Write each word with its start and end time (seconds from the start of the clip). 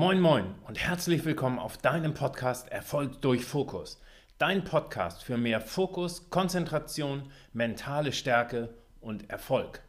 Moin 0.00 0.20
moin 0.20 0.54
und 0.68 0.78
herzlich 0.78 1.24
willkommen 1.24 1.58
auf 1.58 1.76
deinem 1.76 2.14
Podcast 2.14 2.68
Erfolg 2.68 3.20
durch 3.20 3.44
Fokus. 3.44 4.00
Dein 4.38 4.62
Podcast 4.62 5.24
für 5.24 5.36
mehr 5.36 5.60
Fokus, 5.60 6.30
Konzentration, 6.30 7.24
mentale 7.52 8.12
Stärke 8.12 8.72
und 9.00 9.28
Erfolg. 9.28 9.82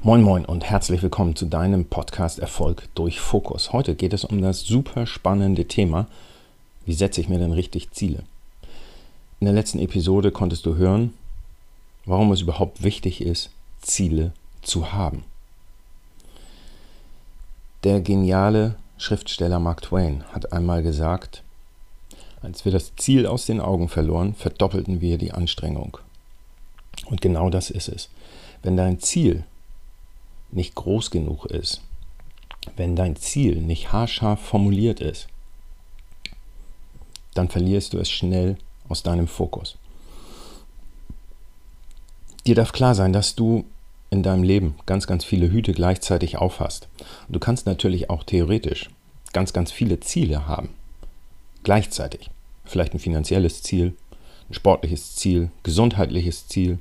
Moin 0.00 0.22
Moin 0.22 0.46
und 0.46 0.64
herzlich 0.64 1.02
willkommen 1.02 1.36
zu 1.36 1.44
deinem 1.44 1.90
Podcast 1.90 2.38
Erfolg 2.38 2.88
durch 2.94 3.20
Fokus. 3.20 3.74
Heute 3.74 3.94
geht 3.94 4.14
es 4.14 4.24
um 4.24 4.40
das 4.40 4.60
super 4.60 5.06
spannende 5.06 5.66
Thema, 5.66 6.06
wie 6.86 6.94
setze 6.94 7.20
ich 7.20 7.28
mir 7.28 7.38
denn 7.38 7.52
richtig 7.52 7.90
Ziele? 7.92 8.24
In 9.40 9.46
der 9.46 9.54
letzten 9.54 9.78
Episode 9.78 10.30
konntest 10.30 10.66
du 10.66 10.76
hören, 10.76 11.12
warum 12.04 12.32
es 12.32 12.40
überhaupt 12.40 12.82
wichtig 12.82 13.20
ist, 13.20 13.50
Ziele 13.82 14.32
zu 14.62 14.92
haben. 14.92 15.24
Der 17.84 18.00
geniale 18.00 18.76
Schriftsteller 18.96 19.58
Mark 19.58 19.82
Twain 19.82 20.24
hat 20.32 20.52
einmal 20.52 20.82
gesagt, 20.82 21.42
als 22.40 22.64
wir 22.64 22.72
das 22.72 22.94
Ziel 22.96 23.26
aus 23.26 23.46
den 23.46 23.60
Augen 23.60 23.88
verloren, 23.88 24.34
verdoppelten 24.34 25.00
wir 25.00 25.18
die 25.18 25.32
Anstrengung. 25.32 25.98
Und 27.06 27.20
genau 27.20 27.50
das 27.50 27.70
ist 27.70 27.88
es. 27.88 28.08
Wenn 28.62 28.76
dein 28.76 29.00
Ziel 29.00 29.44
nicht 30.50 30.74
groß 30.74 31.10
genug 31.10 31.46
ist, 31.46 31.82
wenn 32.76 32.96
dein 32.96 33.16
Ziel 33.16 33.56
nicht 33.56 33.92
haarscharf 33.92 34.40
formuliert 34.40 35.00
ist, 35.00 35.28
dann 37.34 37.48
verlierst 37.48 37.92
du 37.92 37.98
es 37.98 38.10
schnell 38.10 38.56
aus 38.88 39.02
deinem 39.02 39.28
Fokus. 39.28 39.76
Dir 42.46 42.54
darf 42.54 42.72
klar 42.72 42.94
sein, 42.94 43.12
dass 43.12 43.34
du 43.34 43.64
in 44.10 44.22
deinem 44.22 44.42
Leben 44.42 44.76
ganz, 44.86 45.06
ganz 45.06 45.24
viele 45.24 45.50
Hüte 45.50 45.72
gleichzeitig 45.72 46.36
aufhast. 46.36 46.88
Du 47.28 47.38
kannst 47.38 47.66
natürlich 47.66 48.10
auch 48.10 48.22
theoretisch 48.22 48.90
ganz, 49.32 49.52
ganz 49.52 49.72
viele 49.72 50.00
Ziele 50.00 50.46
haben. 50.46 50.70
Gleichzeitig. 51.62 52.30
Vielleicht 52.64 52.94
ein 52.94 52.98
finanzielles 52.98 53.62
Ziel, 53.62 53.94
ein 54.48 54.54
sportliches 54.54 55.16
Ziel, 55.16 55.50
gesundheitliches 55.62 56.46
Ziel, 56.46 56.78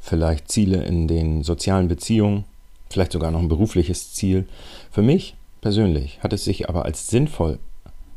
vielleicht 0.00 0.50
Ziele 0.50 0.84
in 0.84 1.08
den 1.08 1.42
sozialen 1.42 1.88
Beziehungen, 1.88 2.44
vielleicht 2.90 3.12
sogar 3.12 3.30
noch 3.30 3.40
ein 3.40 3.48
berufliches 3.48 4.12
Ziel. 4.12 4.46
Für 4.90 5.02
mich 5.02 5.34
persönlich 5.60 6.20
hat 6.22 6.32
es 6.32 6.44
sich 6.44 6.68
aber 6.68 6.84
als 6.84 7.08
sinnvoll 7.08 7.58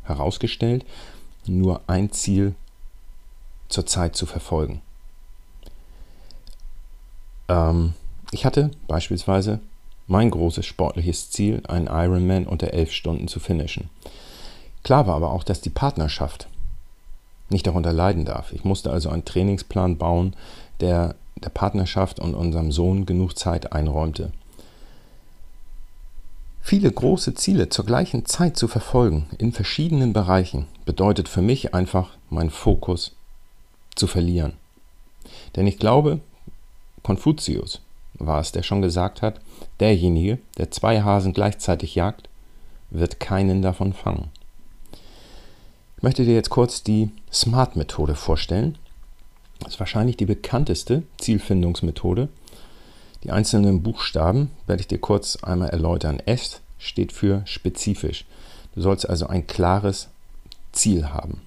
herausgestellt, 0.04 0.84
nur 1.58 1.82
ein 1.86 2.12
Ziel 2.12 2.54
zur 3.68 3.86
Zeit 3.86 4.16
zu 4.16 4.26
verfolgen. 4.26 4.82
Ähm, 7.48 7.94
ich 8.32 8.44
hatte 8.44 8.70
beispielsweise 8.86 9.60
mein 10.06 10.30
großes 10.30 10.66
sportliches 10.66 11.30
Ziel, 11.30 11.62
einen 11.68 11.86
Ironman 11.86 12.46
unter 12.46 12.72
elf 12.72 12.92
Stunden 12.92 13.28
zu 13.28 13.38
finishen. 13.38 13.90
Klar 14.82 15.06
war 15.06 15.16
aber 15.16 15.30
auch, 15.30 15.44
dass 15.44 15.60
die 15.60 15.70
Partnerschaft 15.70 16.48
nicht 17.48 17.66
darunter 17.66 17.92
leiden 17.92 18.24
darf. 18.24 18.52
Ich 18.52 18.64
musste 18.64 18.90
also 18.90 19.10
einen 19.10 19.24
Trainingsplan 19.24 19.98
bauen, 19.98 20.34
der 20.80 21.14
der 21.42 21.50
Partnerschaft 21.50 22.20
und 22.20 22.34
unserem 22.34 22.72
Sohn 22.72 23.06
genug 23.06 23.38
Zeit 23.38 23.72
einräumte. 23.72 24.32
Viele 26.62 26.90
große 26.90 27.34
Ziele 27.34 27.68
zur 27.68 27.84
gleichen 27.84 28.26
Zeit 28.26 28.56
zu 28.56 28.68
verfolgen 28.68 29.26
in 29.38 29.52
verschiedenen 29.52 30.12
Bereichen 30.12 30.66
bedeutet 30.84 31.28
für 31.28 31.42
mich 31.42 31.74
einfach, 31.74 32.10
meinen 32.28 32.50
Fokus 32.50 33.16
zu 33.96 34.06
verlieren. 34.06 34.52
Denn 35.56 35.66
ich 35.66 35.78
glaube, 35.78 36.20
Konfuzius 37.02 37.80
war 38.14 38.40
es, 38.40 38.52
der 38.52 38.62
schon 38.62 38.82
gesagt 38.82 39.22
hat, 39.22 39.40
derjenige, 39.80 40.38
der 40.58 40.70
zwei 40.70 41.02
Hasen 41.02 41.32
gleichzeitig 41.32 41.94
jagt, 41.94 42.28
wird 42.90 43.20
keinen 43.20 43.62
davon 43.62 43.92
fangen. 43.92 44.30
Ich 45.96 46.02
möchte 46.02 46.24
dir 46.24 46.34
jetzt 46.34 46.50
kurz 46.50 46.82
die 46.82 47.10
SMART-Methode 47.32 48.14
vorstellen. 48.14 48.78
Das 49.60 49.74
ist 49.74 49.80
wahrscheinlich 49.80 50.16
die 50.16 50.26
bekannteste 50.26 51.02
Zielfindungsmethode, 51.18 52.28
die 53.24 53.32
einzelnen 53.32 53.82
Buchstaben 53.82 54.50
werde 54.66 54.80
ich 54.80 54.88
dir 54.88 54.98
kurz 54.98 55.36
einmal 55.36 55.68
erläutern. 55.68 56.20
S 56.24 56.60
steht 56.78 57.12
für 57.12 57.42
spezifisch. 57.44 58.24
Du 58.74 58.80
sollst 58.80 59.08
also 59.08 59.26
ein 59.26 59.46
klares 59.46 60.08
Ziel 60.72 61.08
haben. 61.10 61.42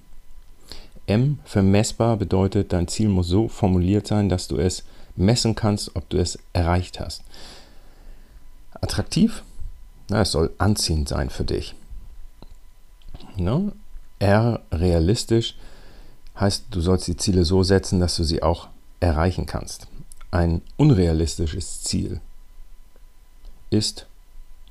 M 1.06 1.38
für 1.44 1.62
messbar 1.62 2.16
bedeutet, 2.16 2.72
dein 2.72 2.88
Ziel 2.88 3.08
muss 3.08 3.28
so 3.28 3.48
formuliert 3.48 4.06
sein, 4.06 4.28
dass 4.28 4.46
du 4.46 4.56
es 4.56 4.84
messen 5.16 5.54
kannst, 5.54 5.96
ob 5.96 6.08
du 6.08 6.18
es 6.18 6.38
erreicht 6.52 7.00
hast. 7.00 7.22
Attraktiv? 8.80 9.42
Na, 10.08 10.20
es 10.20 10.32
soll 10.32 10.52
anziehend 10.58 11.08
sein 11.08 11.28
für 11.28 11.44
dich. 11.44 11.74
Ne? 13.36 13.72
R 14.20 14.60
realistisch 14.70 15.56
heißt, 16.38 16.66
du 16.70 16.80
sollst 16.80 17.08
die 17.08 17.16
Ziele 17.16 17.44
so 17.44 17.62
setzen, 17.62 18.00
dass 18.00 18.16
du 18.16 18.24
sie 18.24 18.42
auch 18.42 18.68
erreichen 19.00 19.46
kannst 19.46 19.88
ein 20.34 20.62
unrealistisches 20.76 21.82
Ziel 21.82 22.20
ist 23.70 24.06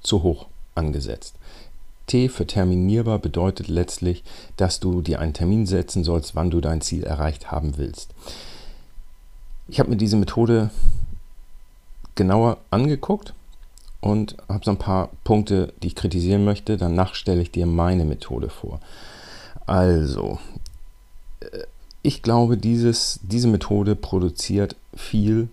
zu 0.02 0.22
hoch 0.22 0.48
angesetzt. 0.76 1.36
T 2.06 2.28
für 2.28 2.46
terminierbar 2.46 3.18
bedeutet 3.20 3.70
letztlich, 3.70 4.26
dass 4.58 4.82
du 4.82 5.02
dir 5.02 5.22
einen 5.22 5.34
Termin 5.34 5.66
setzen 5.66 6.04
sollst, 6.04 6.36
wann 6.36 6.52
du 6.52 6.60
dein 6.60 6.82
Ziel 6.82 7.06
erreicht 7.06 7.50
haben 7.50 7.78
willst. 7.78 8.14
Ich 9.70 9.80
habe 9.80 9.90
mir 9.90 9.96
diese 9.96 10.18
Methode 10.18 10.70
genauer 12.16 12.58
angeguckt 12.70 13.34
und 14.02 14.36
habe 14.50 14.66
so 14.66 14.72
ein 14.72 14.78
paar 14.78 15.12
Punkte, 15.24 15.74
die 15.82 15.88
ich 15.88 15.96
kritisieren 15.96 16.44
möchte. 16.44 16.76
Danach 16.76 17.16
stelle 17.16 17.42
ich 17.42 17.52
dir 17.52 17.66
meine 17.66 18.04
Methode 18.04 18.50
vor. 18.50 18.82
Also, 19.66 20.40
äh, 21.40 21.64
ich 22.04 22.22
glaube, 22.22 22.58
dieses, 22.58 23.20
diese 23.24 23.48
Methode 23.48 23.96
produziert 23.96 24.76
viel, 24.94 25.48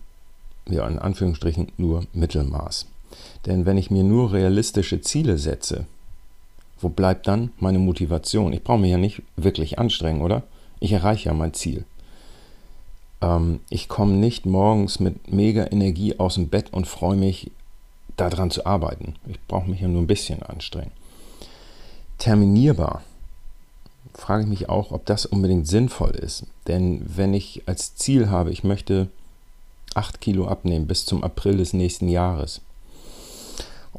ja, 0.69 0.87
in 0.87 0.99
Anführungsstrichen 0.99 1.71
nur 1.79 2.05
Mittelmaß. 2.13 2.87
Denn 3.47 3.65
wenn 3.67 3.79
ich 3.79 3.91
mir 3.91 4.03
nur 4.03 4.33
realistische 4.33 5.01
Ziele 5.01 5.39
setze, 5.39 5.87
wo 6.81 6.89
bleibt 6.89 7.29
dann 7.29 7.51
meine 7.59 7.79
Motivation? 7.79 8.53
Ich 8.53 8.65
brauche 8.65 8.81
mich 8.81 8.91
ja 8.91 8.99
nicht 8.99 9.23
wirklich 9.37 9.79
anstrengen, 9.79 10.23
oder? 10.23 10.43
Ich 10.81 10.93
erreiche 10.93 11.29
ja 11.29 11.35
mein 11.35 11.55
Ziel. 11.55 11.85
Ähm, 13.21 13.61
ich 13.71 13.89
komme 13.89 14.15
nicht 14.15 14.45
morgens 14.45 14.99
mit 14.99 15.33
mega 15.33 15.67
Energie 15.71 16.19
aus 16.19 16.35
dem 16.35 16.49
Bett 16.49 16.73
und 16.73 16.87
freue 16.87 17.17
mich, 17.17 17.51
daran 18.17 18.51
zu 18.51 18.67
arbeiten. 18.67 19.15
Ich 19.29 19.41
brauche 19.47 19.71
mich 19.71 19.81
ja 19.81 19.89
nur 19.89 20.03
ein 20.03 20.07
bisschen 20.07 20.43
anstrengen. 20.43 20.91
Terminierbar 22.19 23.03
frage 24.15 24.43
ich 24.43 24.49
mich 24.49 24.69
auch, 24.69 24.93
ob 24.93 25.07
das 25.07 25.27
unbedingt 25.27 25.67
sinnvoll 25.67 26.11
ist. 26.11 26.45
Denn 26.67 27.03
wenn 27.05 27.35
ich 27.35 27.63
als 27.67 27.95
Ziel 27.97 28.31
habe, 28.31 28.51
ich 28.51 28.65
möchte 28.65 29.09
8 29.95 30.21
Kilo 30.21 30.47
abnehmen 30.47 30.87
bis 30.87 31.05
zum 31.05 31.25
April 31.25 31.57
des 31.57 31.73
nächsten 31.73 32.09
Jahres 32.09 32.61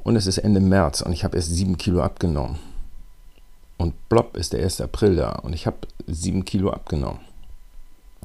und 0.03 0.16
es 0.16 0.25
ist 0.25 0.38
Ende 0.38 0.61
März 0.61 1.01
und 1.01 1.11
ich 1.11 1.23
habe 1.23 1.35
erst 1.35 1.50
7 1.50 1.78
Kilo 1.78 2.01
abgenommen 2.01 2.59
und 3.78 3.94
plopp 4.09 4.38
ist 4.38 4.53
der 4.53 4.63
1. 4.63 4.81
April 4.81 5.16
da 5.16 5.34
und 5.34 5.53
ich 5.53 5.66
habe 5.67 5.78
7 6.07 6.45
Kilo 6.45 6.72
abgenommen, 6.72 7.19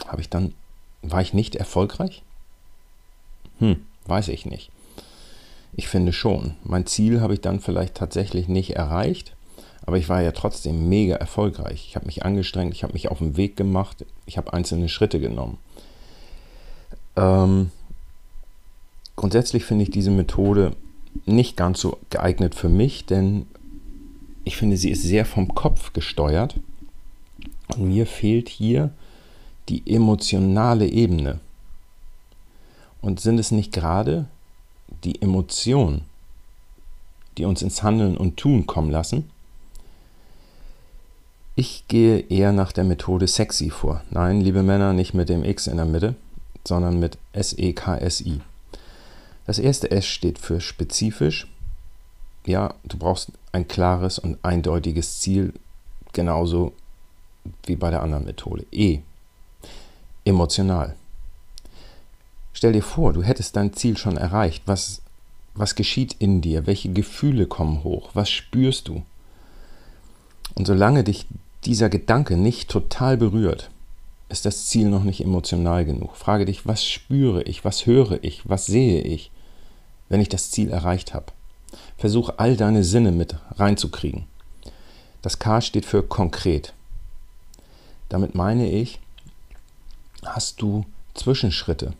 habe 0.06 0.20
ich 0.20 0.30
dann, 0.30 0.54
war 1.02 1.20
ich 1.20 1.34
nicht 1.34 1.56
erfolgreich? 1.56 2.22
Hm, 3.58 3.84
weiß 4.06 4.28
ich 4.28 4.46
nicht. 4.46 4.70
Ich 5.72 5.88
finde 5.88 6.12
schon. 6.12 6.54
Mein 6.62 6.86
Ziel 6.86 7.20
habe 7.20 7.34
ich 7.34 7.40
dann 7.40 7.60
vielleicht 7.60 7.94
tatsächlich 7.94 8.48
nicht 8.48 8.76
erreicht, 8.76 9.35
aber 9.86 9.98
ich 9.98 10.08
war 10.08 10.20
ja 10.20 10.32
trotzdem 10.32 10.88
mega 10.88 11.14
erfolgreich. 11.14 11.86
Ich 11.88 11.94
habe 11.96 12.06
mich 12.06 12.24
angestrengt, 12.24 12.74
ich 12.74 12.82
habe 12.82 12.92
mich 12.92 13.08
auf 13.08 13.18
den 13.18 13.36
Weg 13.36 13.56
gemacht, 13.56 14.04
ich 14.26 14.36
habe 14.36 14.52
einzelne 14.52 14.88
Schritte 14.88 15.20
genommen. 15.20 15.58
Ähm, 17.14 17.70
grundsätzlich 19.14 19.64
finde 19.64 19.84
ich 19.84 19.90
diese 19.90 20.10
Methode 20.10 20.74
nicht 21.24 21.56
ganz 21.56 21.80
so 21.80 21.98
geeignet 22.10 22.56
für 22.56 22.68
mich, 22.68 23.06
denn 23.06 23.46
ich 24.44 24.56
finde, 24.56 24.76
sie 24.76 24.90
ist 24.90 25.02
sehr 25.02 25.24
vom 25.24 25.54
Kopf 25.54 25.92
gesteuert. 25.92 26.56
Und 27.76 27.88
mir 27.88 28.06
fehlt 28.06 28.48
hier 28.48 28.90
die 29.68 29.82
emotionale 29.86 30.88
Ebene. 30.88 31.40
Und 33.00 33.20
sind 33.20 33.38
es 33.38 33.50
nicht 33.50 33.72
gerade 33.72 34.26
die 35.04 35.20
Emotionen, 35.22 36.02
die 37.38 37.44
uns 37.44 37.62
ins 37.62 37.82
Handeln 37.82 38.16
und 38.16 38.36
Tun 38.36 38.66
kommen 38.66 38.90
lassen? 38.90 39.30
Ich 41.58 41.88
gehe 41.88 42.18
eher 42.18 42.52
nach 42.52 42.70
der 42.70 42.84
Methode 42.84 43.26
sexy 43.26 43.70
vor. 43.70 44.02
Nein, 44.10 44.42
liebe 44.42 44.62
Männer, 44.62 44.92
nicht 44.92 45.14
mit 45.14 45.30
dem 45.30 45.42
X 45.42 45.66
in 45.66 45.78
der 45.78 45.86
Mitte, 45.86 46.14
sondern 46.68 47.00
mit 47.00 47.16
S-E-K-S-I. 47.32 48.42
Das 49.46 49.58
erste 49.58 49.90
S 49.90 50.04
steht 50.04 50.38
für 50.38 50.60
spezifisch. 50.60 51.46
Ja, 52.44 52.74
du 52.84 52.98
brauchst 52.98 53.32
ein 53.52 53.66
klares 53.66 54.18
und 54.18 54.36
eindeutiges 54.44 55.20
Ziel, 55.20 55.54
genauso 56.12 56.74
wie 57.64 57.76
bei 57.76 57.88
der 57.88 58.02
anderen 58.02 58.26
Methode. 58.26 58.66
E. 58.70 58.98
Emotional. 60.26 60.94
Stell 62.52 62.74
dir 62.74 62.82
vor, 62.82 63.14
du 63.14 63.22
hättest 63.22 63.56
dein 63.56 63.72
Ziel 63.72 63.96
schon 63.96 64.18
erreicht. 64.18 64.64
Was, 64.66 65.00
was 65.54 65.74
geschieht 65.74 66.16
in 66.18 66.42
dir? 66.42 66.66
Welche 66.66 66.92
Gefühle 66.92 67.46
kommen 67.46 67.82
hoch? 67.82 68.10
Was 68.12 68.28
spürst 68.28 68.88
du? 68.88 69.04
Und 70.54 70.66
solange 70.66 71.02
dich 71.02 71.26
dieser 71.64 71.88
Gedanke 71.88 72.36
nicht 72.36 72.68
total 72.68 73.16
berührt, 73.16 73.70
ist 74.28 74.44
das 74.44 74.66
Ziel 74.66 74.88
noch 74.88 75.04
nicht 75.04 75.20
emotional 75.20 75.84
genug. 75.84 76.16
Frage 76.16 76.44
dich, 76.44 76.66
was 76.66 76.84
spüre 76.84 77.42
ich, 77.42 77.64
was 77.64 77.86
höre 77.86 78.22
ich, 78.22 78.48
was 78.48 78.66
sehe 78.66 79.02
ich, 79.02 79.30
wenn 80.08 80.20
ich 80.20 80.28
das 80.28 80.50
Ziel 80.50 80.70
erreicht 80.70 81.14
habe. 81.14 81.26
Versuch 81.96 82.30
all 82.36 82.56
deine 82.56 82.84
Sinne 82.84 83.12
mit 83.12 83.36
reinzukriegen. 83.56 84.24
Das 85.22 85.38
K 85.38 85.60
steht 85.60 85.86
für 85.86 86.02
konkret. 86.02 86.72
Damit 88.08 88.34
meine 88.34 88.70
ich, 88.70 89.00
hast 90.24 90.62
du 90.62 90.84
Zwischenschritte, 91.14 91.94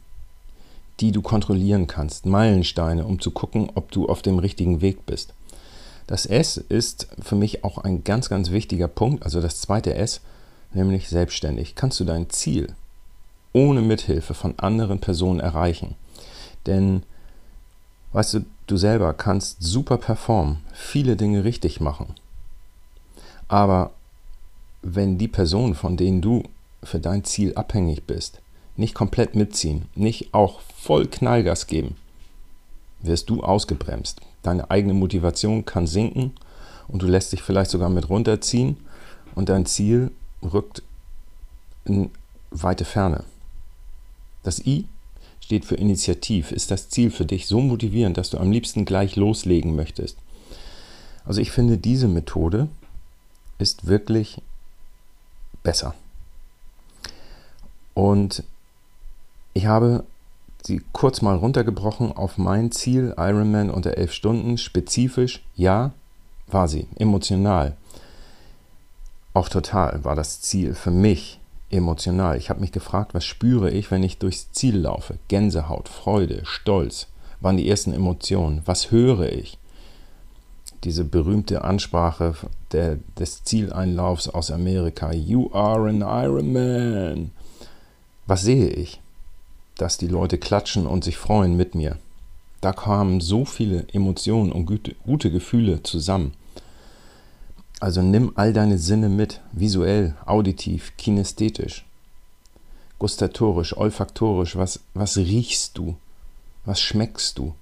die 1.01 1.13
du 1.13 1.23
kontrollieren 1.23 1.87
kannst, 1.87 2.27
Meilensteine, 2.27 3.05
um 3.05 3.21
zu 3.21 3.31
gucken, 3.31 3.71
ob 3.75 3.91
du 3.91 4.09
auf 4.09 4.23
dem 4.23 4.39
richtigen 4.39 4.81
Weg 4.81 5.07
bist. 5.07 5.35
Das 6.07 6.27
S 6.27 6.57
ist 6.57 7.09
für 7.21 7.35
mich 7.35 7.65
auch 7.65 7.79
ein 7.79 8.05
ganz, 8.05 8.29
ganz 8.29 8.51
wichtiger 8.51 8.89
Punkt, 8.89 9.25
also 9.25 9.41
das 9.41 9.61
zweite 9.61 9.95
S, 9.95 10.21
nämlich 10.73 11.09
selbstständig. 11.09 11.75
Kannst 11.75 11.99
du 11.99 12.05
dein 12.05 12.31
Ziel 12.31 12.75
ohne 13.53 13.81
Mithilfe 13.83 14.35
von 14.35 14.59
anderen 14.59 15.01
Personen 15.01 15.41
erreichen? 15.41 15.95
Denn, 16.67 17.03
weißt 18.13 18.35
du, 18.35 18.45
du 18.67 18.77
selber 18.77 19.15
kannst 19.15 19.63
super 19.63 19.99
performen, 19.99 20.59
viele 20.73 21.17
Dinge 21.17 21.45
richtig 21.45 21.81
machen. 21.81 22.15
Aber 23.49 23.93
wenn 24.83 25.19
die 25.19 25.29
Personen, 25.29 25.75
von 25.75 25.97
denen 25.97 26.21
du 26.21 26.45
für 26.83 27.01
dein 27.01 27.25
Ziel 27.25 27.55
abhängig 27.55 28.05
bist, 28.05 28.41
nicht 28.77 28.95
komplett 28.95 29.35
mitziehen, 29.35 29.87
nicht 29.95 30.35
auch 30.35 30.61
voll 30.61 31.07
Knallgas 31.07 31.67
geben, 31.67 31.97
wirst 33.07 33.31
du 33.31 33.43
ausgebremst. 33.43 34.21
Deine 34.43 34.71
eigene 34.71 34.95
Motivation 34.95 35.65
kann 35.65 35.87
sinken 35.87 36.33
und 36.89 37.03
du 37.03 37.07
lässt 37.07 37.33
dich 37.33 37.43
vielleicht 37.43 37.71
sogar 37.71 37.89
mit 37.89 38.09
runterziehen 38.09 38.77
und 39.35 39.49
dein 39.49 39.67
Ziel 39.67 40.11
rückt 40.43 40.83
in 41.85 42.11
weite 42.51 42.85
Ferne. 42.85 43.25
Das 44.43 44.65
I 44.65 44.87
steht 45.41 45.65
für 45.65 45.77
Initiativ. 45.77 46.53
Ist 46.53 46.71
das 46.71 46.89
Ziel 46.89 47.11
für 47.11 47.25
dich 47.25 47.47
so 47.47 47.61
motivierend, 47.61 48.17
dass 48.17 48.31
du 48.31 48.39
am 48.39 48.51
liebsten 48.51 48.85
gleich 48.85 49.17
loslegen 49.17 49.77
möchtest? 49.77 50.17
Also 51.25 51.41
ich 51.41 51.51
finde, 51.51 51.79
diese 51.79 52.09
Methode 52.09 52.69
ist 53.59 53.87
wirklich 53.87 54.41
besser. 55.63 55.95
Und 57.95 58.45
ich 59.55 59.67
habe 59.67 60.05
sie 60.67 60.83
kurz 60.93 61.23
mal 61.23 61.37
runtergebrochen 61.37 62.13
auf 62.13 62.39
mein 62.39 62.73
Ziel, 62.73 63.15
Ironman 63.17 63.71
unter 63.71 63.97
elf 63.97 64.13
Stunden, 64.13 64.59
spezifisch, 64.59 65.43
ja, 65.55 65.93
war 66.49 66.69
sie, 66.69 66.87
emotional. 66.97 67.77
Auch 69.35 69.49
total 69.49 70.05
war 70.05 70.17
das 70.17 70.41
Ziel 70.41 70.75
für 70.75 70.91
mich 70.91 71.41
emotional. 71.71 72.37
Ich 72.37 72.51
habe 72.51 72.61
mich 72.61 72.73
gefragt, 72.73 73.15
was 73.15 73.25
spüre 73.25 73.71
ich, 73.71 73.91
wenn 73.91 74.03
ich 74.03 74.19
durchs 74.19 74.53
Ziel 74.53 74.79
laufe? 74.79 75.19
Gänsehaut, 75.29 75.89
Freude, 75.89 76.41
Stolz 76.45 77.09
waren 77.41 77.57
die 77.57 77.69
ersten 77.69 77.93
Emotionen. 77.93 78.63
Was 78.65 78.91
höre 78.91 79.33
ich? 79.33 79.59
Diese 80.85 81.05
berühmte 81.05 81.65
Ansprache 81.65 82.35
der, 82.73 82.99
des 83.19 83.45
Zieleinlaufs 83.45 84.29
aus 84.29 84.51
Amerika. 84.51 85.13
You 85.13 85.53
are 85.53 85.89
an 85.89 86.03
Ironman. 86.03 87.31
Was 88.27 88.43
sehe 88.43 88.69
ich? 88.69 89.01
Dass 89.77 89.99
die 89.99 90.09
Leute 90.09 90.39
klatschen 90.39 90.87
und 90.87 91.05
sich 91.05 91.17
freuen 91.17 91.57
mit 91.57 91.75
mir. 91.75 91.99
Da 92.61 92.73
kamen 92.73 93.21
so 93.21 93.45
viele 93.45 93.87
Emotionen 93.93 94.51
und 94.51 94.67
gute, 94.67 95.31
Gefühle 95.31 95.83
zusammen. 95.83 96.33
Also 97.79 98.01
nimm 98.03 98.33
all 98.37 98.53
deine 98.53 98.79
Sinne 98.79 99.09
mit, 99.09 99.41
visuell, 99.53 100.15
auditiv, 100.25 100.97
kinästhetisch, 100.97 101.85
gustatorisch, 102.99 103.77
olfaktorisch, 103.77 104.57
was, 104.57 104.81
was 104.95 105.19
riechst 105.19 105.77
du, 105.77 105.97
was 106.65 106.81
schmeckst 106.81 107.37
du? 107.39 107.55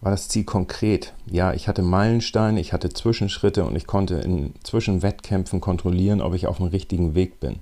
War 0.00 0.12
das 0.12 0.28
Ziel 0.28 0.44
konkret? 0.44 1.14
Ja, 1.26 1.52
ich 1.52 1.66
hatte 1.66 1.82
Meilensteine, 1.82 2.60
ich 2.60 2.72
hatte 2.72 2.90
Zwischenschritte 2.90 3.64
und 3.64 3.74
ich 3.74 3.88
konnte 3.88 4.14
in 4.16 4.54
Zwischenwettkämpfen 4.62 5.60
kontrollieren, 5.60 6.20
ob 6.20 6.34
ich 6.34 6.46
auf 6.46 6.58
dem 6.58 6.66
richtigen 6.66 7.16
Weg 7.16 7.40
bin. 7.40 7.58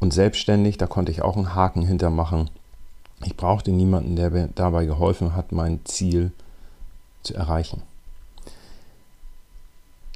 Und 0.00 0.14
selbstständig, 0.14 0.78
da 0.78 0.86
konnte 0.86 1.12
ich 1.12 1.22
auch 1.22 1.36
einen 1.36 1.54
Haken 1.54 1.82
hintermachen. 1.82 2.50
Ich 3.22 3.36
brauchte 3.36 3.70
niemanden, 3.70 4.16
der 4.16 4.30
mir 4.30 4.48
dabei 4.54 4.86
geholfen 4.86 5.36
hat, 5.36 5.52
mein 5.52 5.84
Ziel 5.84 6.32
zu 7.22 7.34
erreichen. 7.34 7.82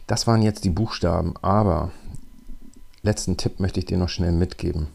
Das 0.06 0.26
waren 0.26 0.42
jetzt 0.42 0.64
die 0.64 0.70
Buchstaben, 0.70 1.34
aber 1.42 1.90
letzten 3.02 3.36
Tipp 3.36 3.60
möchte 3.60 3.78
ich 3.78 3.86
dir 3.86 3.98
noch 3.98 4.08
schnell 4.08 4.32
mitgeben. 4.32 4.88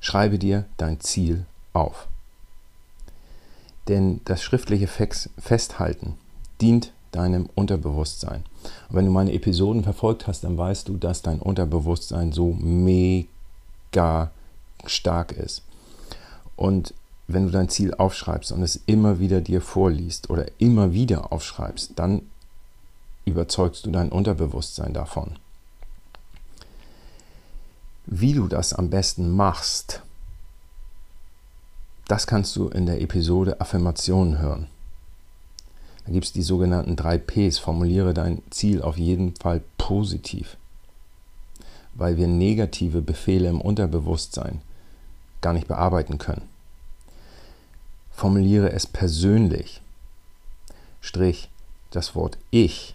Schreibe 0.00 0.38
dir 0.38 0.64
dein 0.76 1.00
Ziel 1.00 1.46
auf. 1.72 2.08
Denn 3.86 4.20
das 4.24 4.42
schriftliche 4.42 4.88
Festhalten 4.88 6.14
dient 6.60 6.92
deinem 7.12 7.48
Unterbewusstsein. 7.54 8.44
Und 8.88 8.96
wenn 8.96 9.06
du 9.06 9.10
meine 9.10 9.32
Episoden 9.32 9.82
verfolgt 9.82 10.26
hast, 10.26 10.44
dann 10.44 10.58
weißt 10.58 10.88
du, 10.88 10.96
dass 10.96 11.22
dein 11.22 11.38
Unterbewusstsein 11.38 12.32
so 12.32 12.52
mega 12.52 13.28
gar 13.92 14.30
stark 14.86 15.32
ist. 15.32 15.62
Und 16.56 16.94
wenn 17.26 17.46
du 17.46 17.50
dein 17.50 17.68
Ziel 17.68 17.94
aufschreibst 17.94 18.52
und 18.52 18.62
es 18.62 18.80
immer 18.86 19.18
wieder 19.18 19.40
dir 19.40 19.60
vorliest 19.60 20.30
oder 20.30 20.46
immer 20.58 20.92
wieder 20.92 21.32
aufschreibst, 21.32 21.92
dann 21.96 22.22
überzeugst 23.26 23.84
du 23.84 23.90
dein 23.90 24.08
Unterbewusstsein 24.08 24.94
davon. 24.94 25.38
Wie 28.06 28.32
du 28.32 28.48
das 28.48 28.72
am 28.72 28.88
besten 28.88 29.30
machst, 29.30 30.02
das 32.08 32.26
kannst 32.26 32.56
du 32.56 32.68
in 32.68 32.86
der 32.86 33.02
Episode 33.02 33.60
Affirmationen 33.60 34.38
hören. 34.38 34.66
Da 36.06 36.12
gibt 36.12 36.24
es 36.24 36.32
die 36.32 36.42
sogenannten 36.42 36.96
drei 36.96 37.18
Ps. 37.18 37.58
Formuliere 37.58 38.14
dein 38.14 38.40
Ziel 38.48 38.80
auf 38.80 38.96
jeden 38.96 39.36
Fall 39.36 39.60
positiv 39.76 40.56
weil 41.98 42.16
wir 42.16 42.28
negative 42.28 43.02
Befehle 43.02 43.48
im 43.48 43.60
Unterbewusstsein 43.60 44.62
gar 45.40 45.52
nicht 45.52 45.66
bearbeiten 45.66 46.16
können. 46.18 46.48
Formuliere 48.12 48.72
es 48.72 48.86
persönlich. 48.86 49.82
Strich, 51.00 51.50
das 51.90 52.14
Wort 52.14 52.38
Ich 52.50 52.94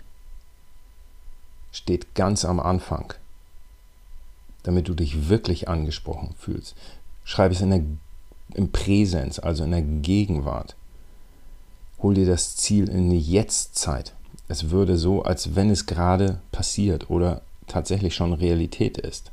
steht 1.71 2.15
ganz 2.15 2.45
am 2.45 2.59
Anfang, 2.59 3.13
damit 4.63 4.87
du 4.87 4.93
dich 4.93 5.27
wirklich 5.27 5.67
angesprochen 5.67 6.33
fühlst. 6.37 6.75
Schreibe 7.25 7.55
es 7.55 7.61
in 7.61 7.71
der, 7.71 7.81
im 8.53 8.71
Präsens, 8.71 9.39
also 9.39 9.63
in 9.65 9.71
der 9.71 9.81
Gegenwart. 9.81 10.75
Hol 12.01 12.13
dir 12.13 12.25
das 12.25 12.55
Ziel 12.55 12.89
in 12.89 13.09
die 13.09 13.19
Jetztzeit. 13.19 14.13
Es 14.47 14.69
würde 14.69 14.97
so, 14.97 15.23
als 15.23 15.55
wenn 15.55 15.69
es 15.69 15.87
gerade 15.87 16.39
passiert 16.51 17.09
oder 17.09 17.41
tatsächlich 17.67 18.15
schon 18.15 18.33
Realität 18.33 18.97
ist. 18.97 19.31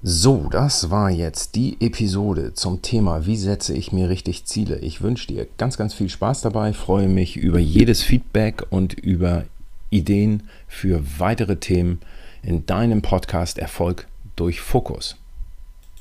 So, 0.00 0.48
das 0.50 0.90
war 0.90 1.10
jetzt 1.10 1.56
die 1.56 1.76
Episode 1.80 2.54
zum 2.54 2.82
Thema, 2.82 3.26
wie 3.26 3.36
setze 3.36 3.74
ich 3.74 3.90
mir 3.90 4.08
richtig 4.08 4.44
Ziele. 4.44 4.78
Ich 4.78 5.02
wünsche 5.02 5.26
dir 5.26 5.48
ganz, 5.56 5.76
ganz 5.76 5.92
viel 5.92 6.08
Spaß 6.08 6.42
dabei, 6.42 6.72
freue 6.72 7.08
mich 7.08 7.36
über 7.36 7.58
jedes 7.58 8.02
Feedback 8.02 8.64
und 8.70 8.94
über 8.94 9.44
Ideen 9.90 10.44
für 10.68 11.02
weitere 11.18 11.56
Themen 11.56 12.00
in 12.42 12.64
deinem 12.64 13.02
Podcast 13.02 13.58
Erfolg 13.58 14.06
durch 14.36 14.60
Fokus. 14.60 15.16